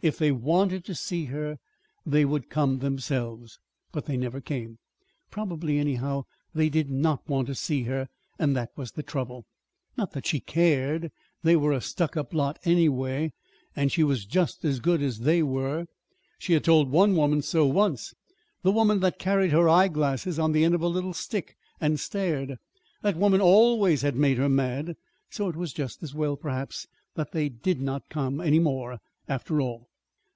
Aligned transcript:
If 0.00 0.16
they 0.16 0.30
wanted 0.30 0.84
to 0.84 0.94
see 0.94 1.24
her 1.24 1.56
they 2.06 2.24
would 2.24 2.48
come 2.50 2.78
themselves. 2.78 3.58
But 3.90 4.04
they 4.06 4.16
never 4.16 4.40
came. 4.40 4.78
Probably, 5.32 5.80
anyhow, 5.80 6.22
they 6.54 6.68
did 6.68 6.88
not 6.88 7.28
want 7.28 7.48
to 7.48 7.56
see 7.56 7.82
her; 7.82 8.06
and 8.38 8.54
that 8.54 8.70
was 8.76 8.92
the 8.92 9.02
trouble. 9.02 9.44
Not 9.96 10.12
that 10.12 10.24
she 10.24 10.38
cared! 10.38 11.10
They 11.42 11.56
were 11.56 11.72
a 11.72 11.80
"stuck 11.80 12.16
up" 12.16 12.32
lot, 12.32 12.60
anyway; 12.64 13.32
and 13.74 13.90
she 13.90 14.04
was 14.04 14.24
just 14.24 14.64
as 14.64 14.78
good 14.78 15.02
as 15.02 15.18
they 15.22 15.42
were. 15.42 15.86
She 16.38 16.52
had 16.52 16.62
told 16.62 16.92
one 16.92 17.16
woman 17.16 17.42
so, 17.42 17.66
once 17.66 18.14
the 18.62 18.70
woman 18.70 19.00
that 19.00 19.18
carried 19.18 19.50
her 19.50 19.68
eyeglasses 19.68 20.38
on 20.38 20.52
the 20.52 20.64
end 20.64 20.76
of 20.76 20.82
a 20.82 20.86
little 20.86 21.12
stick 21.12 21.56
and 21.80 21.98
stared. 21.98 22.54
That 23.02 23.16
woman 23.16 23.40
always 23.40 24.02
had 24.02 24.14
made 24.14 24.38
her 24.38 24.48
mad. 24.48 24.94
So 25.28 25.48
it 25.48 25.56
was 25.56 25.72
just 25.72 26.04
as 26.04 26.14
well, 26.14 26.36
perhaps, 26.36 26.86
that 27.16 27.32
they 27.32 27.48
did 27.48 27.80
not 27.80 28.08
come 28.08 28.40
any 28.40 28.60
more, 28.60 29.00
after 29.28 29.60
all. 29.60 29.86